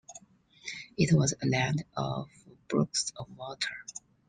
[0.97, 2.27] It was "a land of
[2.67, 3.85] brooks of water".